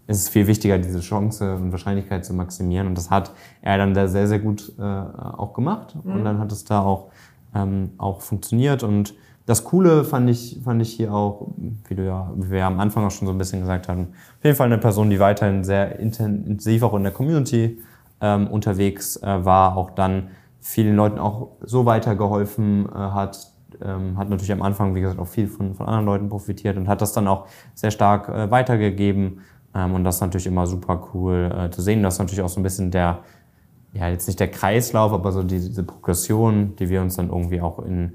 ist 0.08 0.22
es 0.22 0.30
viel 0.30 0.48
wichtiger, 0.48 0.78
diese 0.78 1.02
Chance 1.02 1.56
und 1.56 1.72
Wahrscheinlichkeit 1.72 2.26
zu 2.26 2.34
maximieren. 2.34 2.88
Und 2.88 2.98
das 2.98 3.10
hat 3.10 3.32
er 3.62 3.78
dann 3.78 3.94
da 3.94 4.08
sehr, 4.08 4.28
sehr 4.28 4.40
gut 4.40 4.74
äh, 4.80 4.82
auch 4.82 5.54
gemacht. 5.54 5.96
Mhm. 6.04 6.14
Und 6.14 6.24
dann 6.24 6.40
hat 6.40 6.52
es 6.52 6.64
da 6.64 6.82
auch, 6.82 7.12
ähm, 7.58 7.92
auch 7.98 8.22
funktioniert. 8.22 8.84
Und 8.84 9.16
das 9.46 9.64
Coole 9.64 10.04
fand 10.04 10.30
ich, 10.30 10.60
fand 10.64 10.82
ich 10.82 10.94
hier 10.94 11.14
auch, 11.14 11.48
wie, 11.88 11.96
du 11.96 12.06
ja, 12.06 12.32
wie 12.36 12.52
wir 12.52 12.66
am 12.66 12.80
Anfang 12.80 13.06
auch 13.06 13.12
schon 13.12 13.28
so 13.28 13.34
ein 13.34 13.38
bisschen 13.38 13.62
gesagt 13.62 13.88
haben, 13.88 14.10
auf 14.38 14.44
jeden 14.44 14.56
Fall 14.56 14.68
eine 14.68 14.78
Person, 14.78 15.10
die 15.10 15.20
weiterhin 15.20 15.64
sehr 15.64 16.00
intensiv 16.00 16.84
auch 16.84 16.94
in 16.94 17.04
der 17.04 17.14
Community 17.14 17.80
ähm, 18.20 18.48
unterwegs 18.48 19.18
äh, 19.18 19.46
war, 19.46 19.78
auch 19.78 19.92
dann 19.92 20.30
vielen 20.60 20.96
Leuten 20.96 21.18
auch 21.18 21.52
so 21.62 21.86
weitergeholfen 21.86 22.88
äh, 22.88 22.94
hat, 22.94 23.52
ähm, 23.82 24.18
hat 24.18 24.30
natürlich 24.30 24.52
am 24.52 24.62
Anfang, 24.62 24.96
wie 24.96 25.02
gesagt, 25.02 25.20
auch 25.20 25.28
viel 25.28 25.48
von, 25.48 25.76
von 25.76 25.86
anderen 25.86 26.06
Leuten 26.06 26.30
profitiert 26.30 26.76
und 26.76 26.90
hat 26.90 27.02
das 27.02 27.14
dann 27.14 27.28
auch 27.28 27.48
sehr 27.74 27.92
stark 27.92 28.28
äh, 28.28 28.52
weitergegeben. 28.52 29.42
Ähm, 29.74 29.94
und 29.94 30.04
das 30.04 30.16
ist 30.16 30.22
natürlich 30.22 30.48
immer 30.48 30.68
super 30.68 31.08
cool 31.14 31.54
äh, 31.58 31.70
zu 31.70 31.82
sehen. 31.82 32.04
Das 32.04 32.16
ist 32.16 32.20
natürlich 32.20 32.42
auch 32.42 32.50
so 32.50 32.60
ein 32.60 32.64
bisschen 32.64 32.92
der, 32.92 33.20
ja, 33.98 34.10
jetzt 34.10 34.28
nicht 34.28 34.40
der 34.40 34.50
Kreislauf, 34.50 35.12
aber 35.14 35.32
so 35.32 35.44
die, 35.44 35.60
diese 35.60 35.84
Progression, 35.84 36.76
die 36.76 36.90
wir 36.90 37.02
uns 37.02 37.16
dann 37.16 37.30
irgendwie 37.30 37.62
auch 37.62 37.80
in, 37.80 38.14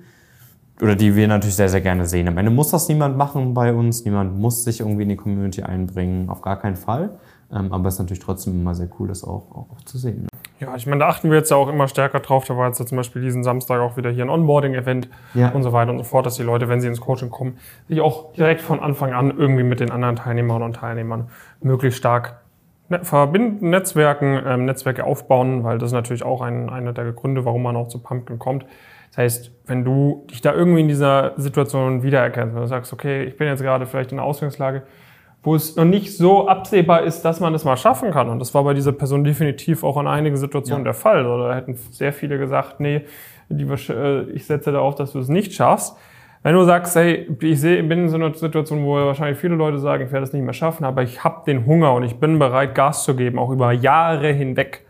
oder 0.80 0.96
die 0.96 1.14
wir 1.14 1.28
natürlich 1.28 1.56
sehr, 1.56 1.68
sehr 1.68 1.80
gerne 1.80 2.06
sehen. 2.06 2.28
Am 2.28 2.38
Ende 2.38 2.50
muss 2.50 2.70
das 2.70 2.88
niemand 2.88 3.16
machen 3.16 3.54
bei 3.54 3.72
uns, 3.72 4.04
niemand 4.04 4.38
muss 4.38 4.64
sich 4.64 4.80
irgendwie 4.80 5.02
in 5.02 5.08
die 5.08 5.16
Community 5.16 5.62
einbringen, 5.62 6.28
auf 6.28 6.42
gar 6.42 6.58
keinen 6.58 6.76
Fall. 6.76 7.18
Ähm, 7.52 7.72
aber 7.72 7.88
es 7.88 7.94
ist 7.94 8.00
natürlich 8.00 8.22
trotzdem 8.22 8.60
immer 8.60 8.74
sehr 8.74 8.88
cool, 8.98 9.08
das 9.08 9.24
auch, 9.24 9.50
auch, 9.50 9.66
auch 9.70 9.82
zu 9.84 9.98
sehen. 9.98 10.26
Ja, 10.58 10.74
ich 10.76 10.86
meine, 10.86 11.00
da 11.00 11.08
achten 11.08 11.28
wir 11.28 11.36
jetzt 11.36 11.50
ja 11.50 11.56
auch 11.56 11.68
immer 11.68 11.88
stärker 11.88 12.20
drauf. 12.20 12.44
Da 12.44 12.56
war 12.56 12.68
jetzt 12.68 12.86
zum 12.86 12.96
Beispiel 12.96 13.20
diesen 13.20 13.42
Samstag 13.42 13.80
auch 13.80 13.96
wieder 13.96 14.10
hier 14.10 14.24
ein 14.24 14.30
Onboarding-Event 14.30 15.08
ja. 15.34 15.50
und 15.50 15.62
so 15.62 15.72
weiter 15.72 15.90
und 15.90 15.98
so 15.98 16.04
fort, 16.04 16.24
dass 16.24 16.36
die 16.36 16.44
Leute, 16.44 16.68
wenn 16.68 16.80
sie 16.80 16.86
ins 16.86 17.00
Coaching 17.00 17.30
kommen, 17.30 17.58
sich 17.88 18.00
auch 18.00 18.32
direkt 18.32 18.60
von 18.60 18.80
Anfang 18.80 19.12
an 19.12 19.36
irgendwie 19.36 19.64
mit 19.64 19.80
den 19.80 19.90
anderen 19.90 20.16
Teilnehmern 20.16 20.62
und 20.62 20.76
Teilnehmern 20.76 21.28
möglichst 21.60 21.98
stark 21.98 22.41
verbinden, 23.02 23.70
Netzwerken, 23.70 24.40
ähm, 24.46 24.64
Netzwerke 24.64 25.04
aufbauen, 25.04 25.64
weil 25.64 25.78
das 25.78 25.88
ist 25.90 25.94
natürlich 25.94 26.22
auch 26.22 26.40
ein, 26.40 26.70
einer 26.70 26.92
der 26.92 27.12
Gründe, 27.12 27.44
warum 27.44 27.62
man 27.62 27.76
auch 27.76 27.88
zu 27.88 28.02
Pumpkin 28.02 28.38
kommt. 28.38 28.66
Das 29.10 29.18
heißt, 29.18 29.52
wenn 29.66 29.84
du 29.84 30.26
dich 30.30 30.40
da 30.40 30.54
irgendwie 30.54 30.80
in 30.80 30.88
dieser 30.88 31.32
Situation 31.36 32.02
wiedererkennst, 32.02 32.54
wenn 32.54 32.62
du 32.62 32.68
sagst, 32.68 32.92
okay, 32.92 33.24
ich 33.24 33.36
bin 33.36 33.46
jetzt 33.46 33.62
gerade 33.62 33.86
vielleicht 33.86 34.12
in 34.12 34.18
einer 34.18 34.26
Ausgangslage, 34.26 34.84
wo 35.42 35.54
es 35.54 35.76
noch 35.76 35.84
nicht 35.84 36.16
so 36.16 36.48
absehbar 36.48 37.02
ist, 37.02 37.22
dass 37.22 37.40
man 37.40 37.52
das 37.52 37.64
mal 37.64 37.76
schaffen 37.76 38.12
kann. 38.12 38.28
Und 38.28 38.38
das 38.38 38.54
war 38.54 38.62
bei 38.64 38.74
dieser 38.74 38.92
Person 38.92 39.24
definitiv 39.24 39.82
auch 39.82 40.00
in 40.00 40.06
einigen 40.06 40.36
Situationen 40.36 40.84
ja. 40.84 40.92
der 40.92 40.94
Fall. 40.94 41.26
Oder 41.26 41.54
hätten 41.54 41.74
sehr 41.74 42.12
viele 42.12 42.38
gesagt, 42.38 42.80
nee, 42.80 43.04
äh, 43.50 44.22
ich 44.30 44.46
setze 44.46 44.72
darauf, 44.72 44.94
dass 44.94 45.12
du 45.12 45.18
es 45.18 45.28
nicht 45.28 45.52
schaffst. 45.52 45.96
Wenn 46.44 46.54
du 46.54 46.64
sagst, 46.64 46.96
hey, 46.96 47.28
ich 47.28 47.62
bin 47.62 47.90
in 47.90 48.08
so 48.08 48.16
einer 48.16 48.34
Situation, 48.34 48.84
wo 48.84 48.96
wahrscheinlich 48.96 49.38
viele 49.38 49.54
Leute 49.54 49.78
sagen, 49.78 50.04
ich 50.04 50.10
werde 50.10 50.24
es 50.24 50.32
nicht 50.32 50.42
mehr 50.42 50.52
schaffen, 50.52 50.84
aber 50.84 51.02
ich 51.02 51.22
habe 51.22 51.44
den 51.46 51.66
Hunger 51.66 51.94
und 51.94 52.02
ich 52.02 52.18
bin 52.18 52.38
bereit, 52.40 52.74
Gas 52.74 53.04
zu 53.04 53.14
geben, 53.14 53.38
auch 53.38 53.50
über 53.50 53.70
Jahre 53.70 54.32
hinweg, 54.32 54.84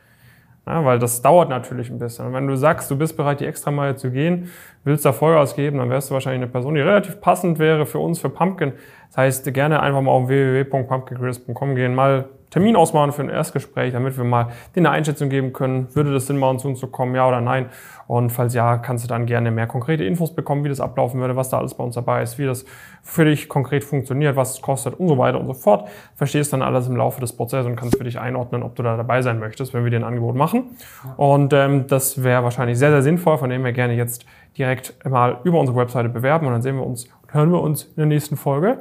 ja, 0.66 0.82
weil 0.82 0.98
das 0.98 1.20
dauert 1.20 1.50
natürlich 1.50 1.90
ein 1.90 1.98
bisschen. 1.98 2.26
Und 2.26 2.32
wenn 2.32 2.46
du 2.46 2.56
sagst, 2.56 2.90
du 2.90 2.96
bist 2.96 3.18
bereit, 3.18 3.40
die 3.40 3.46
extra 3.46 3.70
Meile 3.70 3.96
zu 3.96 4.10
gehen, 4.10 4.50
willst 4.84 5.04
da 5.04 5.12
Vollgas 5.12 5.54
geben, 5.54 5.76
dann 5.76 5.90
wärst 5.90 6.08
du 6.08 6.14
wahrscheinlich 6.14 6.42
eine 6.42 6.50
Person, 6.50 6.74
die 6.74 6.80
relativ 6.80 7.20
passend 7.20 7.58
wäre 7.58 7.84
für 7.84 7.98
uns, 7.98 8.18
für 8.18 8.30
Pumpkin. 8.30 8.72
Das 9.08 9.18
heißt, 9.18 9.52
gerne 9.52 9.80
einfach 9.80 10.00
mal 10.00 10.10
auf 10.10 10.28
www.pumpkincrisp.com 10.28 11.74
gehen, 11.74 11.94
mal 11.94 12.30
Termin 12.52 12.76
ausmachen 12.76 13.12
für 13.12 13.22
ein 13.22 13.30
Erstgespräch, 13.30 13.94
damit 13.94 14.18
wir 14.18 14.24
mal 14.24 14.48
dir 14.74 14.80
eine 14.80 14.90
Einschätzung 14.90 15.30
geben 15.30 15.54
können, 15.54 15.88
würde 15.94 16.12
das 16.12 16.26
Sinn 16.26 16.36
machen, 16.36 16.58
zu 16.58 16.68
uns 16.68 16.80
zu 16.80 16.86
kommen, 16.86 17.14
ja 17.14 17.26
oder 17.26 17.40
nein. 17.40 17.70
Und 18.06 18.28
falls 18.28 18.52
ja, 18.52 18.76
kannst 18.76 19.04
du 19.04 19.08
dann 19.08 19.24
gerne 19.24 19.50
mehr 19.50 19.66
konkrete 19.66 20.04
Infos 20.04 20.34
bekommen, 20.34 20.62
wie 20.62 20.68
das 20.68 20.78
ablaufen 20.78 21.18
würde, 21.18 21.34
was 21.34 21.48
da 21.48 21.58
alles 21.58 21.72
bei 21.72 21.82
uns 21.82 21.94
dabei 21.94 22.22
ist, 22.22 22.38
wie 22.38 22.44
das 22.44 22.66
für 23.02 23.24
dich 23.24 23.48
konkret 23.48 23.84
funktioniert, 23.84 24.36
was 24.36 24.56
es 24.56 24.60
kostet 24.60 25.00
und 25.00 25.08
so 25.08 25.16
weiter 25.16 25.40
und 25.40 25.46
so 25.46 25.54
fort. 25.54 25.88
Verstehst 26.14 26.52
dann 26.52 26.60
alles 26.60 26.86
im 26.88 26.96
Laufe 26.96 27.22
des 27.22 27.32
Prozesses 27.32 27.66
und 27.66 27.76
kannst 27.76 27.96
für 27.96 28.04
dich 28.04 28.20
einordnen, 28.20 28.62
ob 28.62 28.76
du 28.76 28.82
da 28.82 28.98
dabei 28.98 29.22
sein 29.22 29.38
möchtest, 29.38 29.72
wenn 29.72 29.84
wir 29.84 29.90
dir 29.90 29.96
ein 29.96 30.04
Angebot 30.04 30.34
machen. 30.34 30.76
Und 31.16 31.54
ähm, 31.54 31.86
das 31.86 32.22
wäre 32.22 32.44
wahrscheinlich 32.44 32.78
sehr, 32.78 32.90
sehr 32.90 33.02
sinnvoll, 33.02 33.38
von 33.38 33.48
dem 33.48 33.64
wir 33.64 33.72
gerne 33.72 33.94
jetzt 33.94 34.26
direkt 34.58 34.94
mal 35.08 35.38
über 35.44 35.58
unsere 35.58 35.78
Webseite 35.78 36.10
bewerben 36.10 36.46
und 36.46 36.52
dann 36.52 36.60
sehen 36.60 36.76
wir 36.76 36.84
uns 36.84 37.06
und 37.22 37.32
hören 37.32 37.50
wir 37.50 37.62
uns 37.62 37.84
in 37.84 37.96
der 37.96 38.06
nächsten 38.06 38.36
Folge 38.36 38.76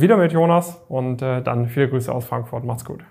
wieder 0.00 0.16
mit 0.16 0.32
Jonas 0.32 0.82
und 0.88 1.22
äh, 1.22 1.42
dann 1.42 1.68
viele 1.68 1.88
Grüße 1.88 2.12
aus 2.12 2.24
Frankfurt. 2.24 2.64
Macht's 2.64 2.84
gut. 2.84 3.04